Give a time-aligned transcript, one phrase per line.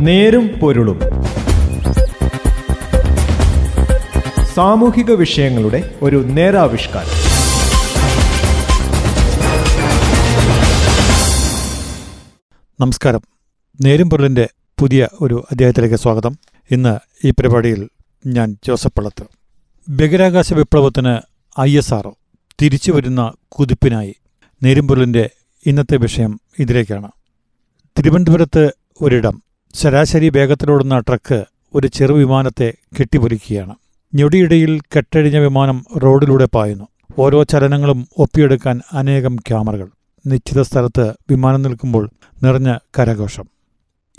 [0.00, 1.00] നേരും പൊരുളും.
[4.54, 7.08] സാമൂഹിക വിഷയങ്ങളുടെ ഒരു നേരാവിഷ്കാരം.
[12.80, 13.20] നമസ്കാരം.
[13.80, 14.48] നേരും പൊരുളിന്റെ
[14.80, 16.38] പുതിയ ഒരു അധ്യായത്തിലേക്ക് സ്വാഗതം.
[16.70, 17.88] ഇന്ന് ഈ പരിപാടിയിൽ
[18.26, 19.24] ഞാൻ ജോസഫ് പള്ളത്ത്.
[19.90, 21.18] ബഹിരാകാശ വിപ്ലവത്തിന്
[21.60, 22.12] ഐ എസ് ആർ
[22.62, 24.14] തിരിച്ചു വരുന്ന കുതിപ്പിനായി
[24.62, 25.30] നേരുംപൊരുളിന്റെ
[25.66, 27.10] ഇന്നത്തെ വിഷയം ഇതിലേക്കാണ്.
[27.98, 28.70] തിരുവനന്തപുരത്ത്
[29.00, 33.74] ഒരിടം ശരാശരി വേഗത്തിലോടുന്ന ട്രക്ക് ഒരു ചെറു വിമാനത്തെ കെട്ടിപ്പൊലിക്കുകയാണ്.
[34.14, 36.86] ഞൊടിയിടയിൽ കെട്ടഴിഞ്ഞ വിമാനം റോഡിലൂടെ പായുന്നു.
[37.18, 39.88] ഓരോ ചലനങ്ങളും ഒപ്പിയെടുക്കാൻ അനേകം ക്യാമറകൾ.
[40.26, 42.10] നിശ്ചിത സ്ഥലത്ത് വിമാനം നിൽക്കുമ്പോൾ
[42.42, 43.44] നിറഞ്ഞ കരഘോഷം.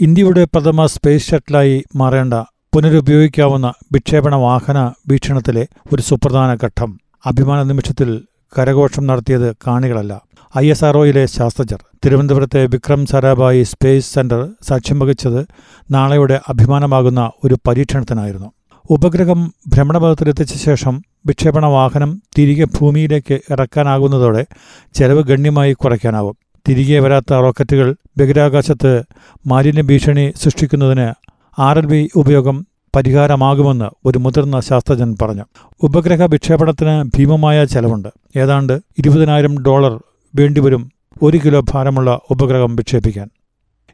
[0.02, 2.34] ഇന്ത്യയുടെ പ്രഥമ സ്പേസ് ഷട്ടിലായി മാറേണ്ട
[2.74, 7.00] പുനരുപയോഗിക്കാവുന്ന വിക്ഷേപണ വാഹന വീക്ഷണത്തിലെ ഒരു സുപ്രധാന ഘട്ടം.
[7.26, 8.24] അഭിമാന നിമിഷത്തിൽ
[8.60, 10.22] കരഘോഷം നടത്തിയത് കാണികളല്ല.
[10.58, 11.80] ഐ എസ് ആർഒയിലെ ശാസ്ത്രജ്ഞർ.
[12.06, 15.48] തിരുവനന്തപുരത്തെ വിക്രം സാരാഭായി സ്പേസ് സെന്റർ സാക്ഷ്യം വഹിച്ചത്
[15.92, 18.52] നാളെയുടെ അഭിമാനമാകുന്ന ഒരു പരീക്ഷണത്തിനായിരുന്നു.
[18.90, 24.46] ഉപഗ്രഹം ഭ്രമണപഥത്തിലെത്തിച്ച ശേഷം വിക്ഷേപണ വാഹനം തിരികെ ഭൂമിയിലേക്ക് ഇറക്കാനാകുന്നതോടെ
[24.94, 26.36] ചെലവ് ഗണ്യമായി കുറയ്ക്കാനാവും.
[26.70, 29.04] തിരികെ വരാത്ത റോക്കറ്റുകൾ ബഹിരാകാശത്ത്
[29.48, 31.14] മാലിന്യ ഭീഷണി സൃഷ്ടിക്കുന്നതിന്
[31.62, 35.44] ആർ എൽ ബി ഉപയോഗം പരിഹാരമാകുമെന്ന് ഒരു മുതിർന്ന ശാസ്ത്രജ്ഞൻ പറഞ്ഞു.
[35.84, 38.10] ഉപഗ്രഹ വിക്ഷേപണത്തിന് ഭീമമായ ചെലവുണ്ട്.
[38.38, 40.04] ഏതാണ്ട് ഇരുപതിനായിരം ഡോളർ
[40.36, 43.30] വേണ്ടിവരും ഒരു കിലോ ഭാരമുള്ള ഉപഗ്രഹം വിക്ഷേപിക്കാൻ.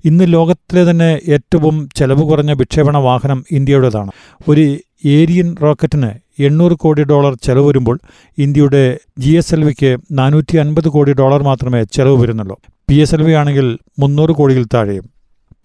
[0.06, 4.12] ഇന്ന് ലോകത്തിലെ തന്നെ ഏറ്റവും ചെലവ് കുറഞ്ഞ വിക്ഷേപണ വാഹനം ഇന്ത്യയുടേതാണ്.
[4.48, 8.00] ഒരു ഏരിയൻ റോക്കറ്റിന് എണ്ണൂറ് കോടി ഡോളർ ചെലവ് വരുമ്പോൾ
[8.38, 12.58] ഇന്ത്യയുടെ ജി എസ് എൽ വിക്ക് നാനൂറ്റി അൻപത് കോടി ഡോളർ മാത്രമേ ചെലവ് വരുന്നുള്ളൂ.
[12.90, 15.17] പി എസ് എൽ വി ആണെങ്കിൽ മുന്നൂറ് കോടിയിൽ താഴെയും.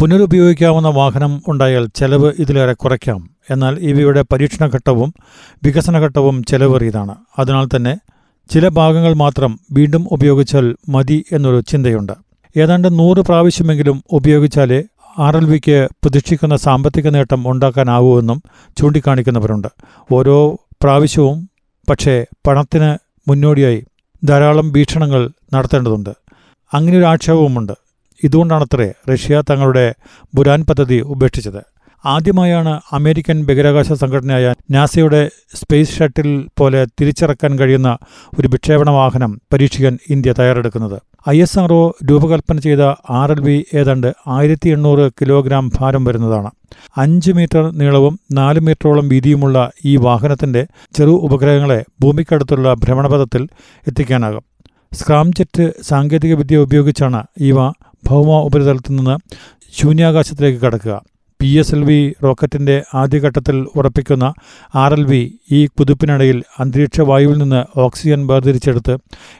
[0.02, 3.30] പുനരുപയോഗിക്കാവുന്ന വാഹനം ഉണ്ടായാൽ ചെലവ് ഇതിലേറെ കുറയ്ക്കാം.
[3.50, 5.14] എന്നാൽ ഇവയുടെ പരീക്ഷണഘട്ടവും
[5.64, 7.14] വികസനഘട്ടവും ചെലവേറിയതാണ്.
[7.38, 7.96] അതിനാൽ തന്നെ
[8.50, 12.12] ചില ഭാഗങ്ങൾ മാത്രം വീണ്ടും ഉപയോഗിച്ചാൽ മതി എന്നൊരു ചിന്തയുണ്ട്.
[12.56, 14.84] ഏതാണ്ട് നൂറ് പ്രാവശ്യമെങ്കിലും ഉപയോഗിച്ചാലേ
[15.18, 18.42] ആർ എൽ വിക്ക് പ്രതീക്ഷിക്കുന്ന സാമ്പത്തിക നേട്ടം ഉണ്ടാക്കാനാവൂവെന്നും
[18.76, 19.68] ചൂണ്ടിക്കാണിക്കുന്നവരുണ്ട്.
[20.12, 21.50] ഓരോ പ്രാവശ്യവും
[21.90, 22.98] പക്ഷേ പണത്തിന്
[23.30, 23.84] മുന്നോടിയായി
[24.24, 26.10] ധാരാളം വീക്ഷണങ്ങൾ നടത്തേണ്ടതുണ്ട്.
[26.74, 27.72] ഒരു ആക്ഷേപവുമുണ്ട്
[28.24, 29.94] ഇതുകൊണ്ടാണത്രേ റഷ്യ തങ്ങളുടെ
[30.34, 31.62] ബുരാൻ പദ്ധതി ഉപേക്ഷിച്ചത്.
[32.04, 37.98] ആദ്യമായാണ് അമേരിക്കൻ ബഹിരാകാശ സംഘടനയായ നാസയുടെ സ്പേസ് ഷട്ടിൽ പോലെ തിരിച്ചിറക്കാൻ കഴിയുന്ന
[38.40, 41.02] ഒരു വിക്ഷേപണ വാഹനം പരീക്ഷിക്കാൻ ഇന്ത്യ തയ്യാറെടുക്കുന്നത്.
[41.28, 41.72] ഐ എസ് ആർ
[42.10, 42.80] രൂപകൽപ്പന ചെയ്ത
[43.10, 46.50] ആർ എൽ വി ഏതാണ്ട് ആയിരത്തി എണ്ണൂറ് കിലോഗ്രാം ഭാരം വരുന്നതാണ്.
[46.96, 50.66] അഞ്ച് മീറ്റർ നീളവും നാല് മീറ്ററോളം വീതിയുമുള്ള ഈ വാഹനത്തിന്റെ
[50.96, 53.48] ചെറു ഉപഗ്രഹങ്ങളെ ഭൂമിക്കടുത്തുള്ള ഭ്രമണപഥത്തിൽ
[53.88, 54.44] എത്തിക്കാനാകും.
[54.94, 57.56] സ്ക്രാംജെറ്റ് സാങ്കേതികവിദ്യ ഉപയോഗിച്ചാണ് ഇവ
[58.04, 59.16] ഭൗമ ഉപരിതലത്തിൽ നിന്ന്
[59.78, 60.94] ശൂന്യാകാശത്തിലേക്ക് കടക്കുക.
[61.40, 64.32] പി എസ് എൽ വി റോക്കറ്റിന്റെ ആദ്യഘട്ടത്തിൽ ഉറപ്പിക്കുന്ന
[64.74, 68.94] ആർ എൽ വി ഈ കുതിപ്പിനിടയിൽ അന്തരീക്ഷ വായുവിൽ നിന്ന് ഓക്സിജൻ വേർതിരിച്ചെടുത്ത്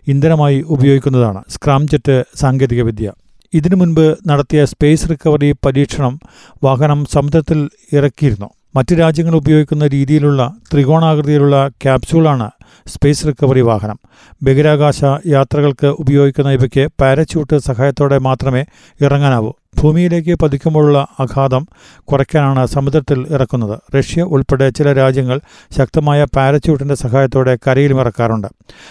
[0.08, 3.12] ഇന്ധനമായി ഉപയോഗിക്കുന്നതാണ് സ്ക്രാംജെറ്റ് സാങ്കേതികവിദ്യ.
[3.54, 6.20] ഇതിനു മുൻപ് നടത്തിയ സ്പേസ് റിക്കവറി പരീക്ഷണം
[6.64, 8.50] വാഹനം സമുദ്രത്തിൽ ഇറക്കിയിരുന്നു.
[8.77, 12.50] മറ്റു രാജ്യങ്ങൾ ഉപയോഗിക്കുന്ന രീതിയിലുള്ള ത്രികോണാകൃതിയിലുള്ള ക്യാപ്സ്യൂളാണ്
[12.87, 13.99] സ്പേസ് റിക്കവറി വാഹനം.
[14.43, 18.65] ബഹിരാകാശ യാത്രകൾക്ക് ഉപയോഗിക്കുന്ന ഇവയ്ക്ക് പാരച്യൂട്ട് സഹായത്തോടെ മാത്രമേ
[19.00, 19.53] ഇറങ്ങാനാവൂ.
[19.83, 21.66] ഭൂമിയിലേക്ക് പതിക്കുമ്പോഴുള്ള ആഘാതം
[22.00, 23.78] കുറയ്ക്കാനാണ് സമുദ്രത്തിൽ ഇറക്കുന്നത്.
[23.99, 25.41] റഷ്യ ഉൾപ്പെടെ ചില രാജ്യങ്ങൾ
[25.78, 28.49] ശക്തമായ പാരച്യൂട്ടിന്റെ സഹായത്തോടെ കരയിലും ഇറക്കാറുണ്ട്.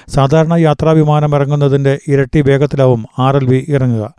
[0.10, 3.38] സാധാരണ യാത്രാവിമാനം ഇറങ്ങുന്നതിന്റെ ഇരട്ടി വേഗത്തിലാവും ആർ
[3.68, 4.14] ഇറങ്ങുക.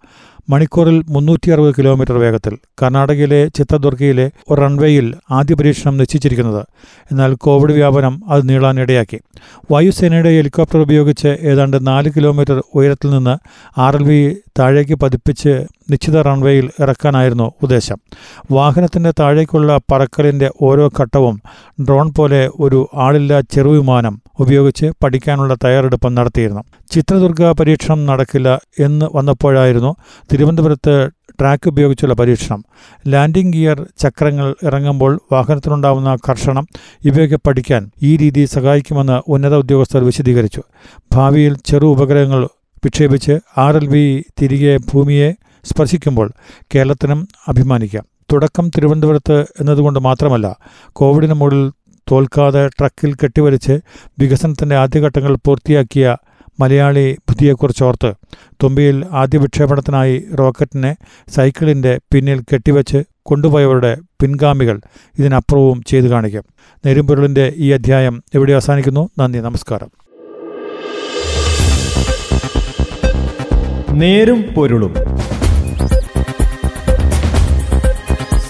[0.48, 6.66] മണിക്കൂറിൽ മുന്നൂറ്റി അറുപത് കിലോമീറ്റർ വേഗത്തിൽ കർണാടകയിലെ ചിത്രദുർഗയിലെ ഒരു റൺവേയിൽ ആദ്യ പരീക്ഷണം നിശ്ചയിച്ചിരിക്കുന്നത്.
[7.10, 9.20] എന്നാൽ കോവിഡ് വ്യാപനം അത് നീളാനിടയാക്കി.
[9.70, 13.36] വായുസേനയുടെ ഹെലികോപ്റ്റർ ഉപയോഗിച്ച് ഏതാണ്ട് നാല് കിലോമീറ്റർ ഉയരത്തിൽ നിന്ന്
[13.80, 17.98] ആർ എൽ വി താഴേക്ക് പതിപ്പിച്ച് നിശ്ചിത റൺവേയിൽ ഇറക്കാനായിരുന്നു ഉദ്ദേശം.
[18.50, 21.42] വാഹനത്തിന്റെ താഴേക്കുള്ള പറക്കലിന്റെ ഓരോ ഘട്ടവും
[21.84, 26.62] ഡ്രോൺ പോലെ ഒരു ആളില്ലാ ചെറുവിമാനം ഉപയോഗിച്ച് പഠിക്കാനുള്ള തയ്യാറെടുപ്പ് നടത്തിയിരുന്നു.
[26.90, 29.96] ചിത്രദുർഗ പരീക്ഷണം നടക്കില്ല എന്ന് വന്നപ്പോഴായിരുന്നു
[30.32, 31.10] തിരുവനന്തപുരത്ത്
[31.40, 32.64] ട്രാക്ക് ഉപയോഗിച്ചുള്ള പരീക്ഷണം.
[33.08, 36.66] ലാൻഡിംഗ് ഗിയർ ചക്രങ്ങൾ ഇറങ്ങുമ്പോൾ വാഹനത്തിനുണ്ടാവുന്ന കർഷണം
[37.04, 40.62] ഇവയൊക്കെ പഠിക്കാൻ ഈ രീതി സഹായിക്കുമെന്ന് ഉന്നത ഉദ്യോഗസ്ഥർ വിശദീകരിച്ചു.
[41.12, 42.48] ഭാവിയിൽ ചെറു ഉപഗ്രഹങ്ങൾ
[42.84, 44.04] വിക്ഷേപിച്ച് ആർ എൽ വി
[44.42, 45.34] തിരികെ ഭൂമിയെ
[45.64, 46.30] സ്പർശിക്കുമ്പോൾ
[46.74, 48.04] കേരളത്തിനും അഭിമാനിക്കാം.
[48.32, 50.56] തുടക്കം തിരുവനന്തപുരത്ത് എന്നതുകൊണ്ട് മാത്രമല്ല
[50.92, 51.70] കോവിഡിന് മുകളിൽ
[52.10, 53.80] തോൽക്കാതെ ട്രക്കിൽ കെട്ടിവലിച്ച്
[54.18, 56.16] വികസനത്തിന്റെ ആദ്യഘട്ടങ്ങൾ പൂർത്തിയാക്കിയ
[56.60, 58.14] മലയാളി ബുദ്ധിയെക്കുറിച്ചോർത്ത്
[58.62, 60.96] തുമ്പിയിൽ ആദ്യ വിക്ഷേപണത്തിനായി റോക്കറ്റിനെ
[61.28, 64.80] സൈക്കിളിന്റെ പിന്നിൽ കെട്ടിവെച്ച് കൊണ്ടുപോയവരുടെ പിൻഗാമികൾ
[65.18, 66.44] ഇതിനപ്പുറവും ചെയ്തു കാണിക്കും.
[66.86, 69.08] നെരുമ്പൊരുളിന്റെ ഈ അധ്യായം എവിടെ അവസാനിക്കുന്നു.
[69.18, 69.88] നന്ദി നമസ്കാരം.
[73.98, 74.94] നേരും പൊരുളും.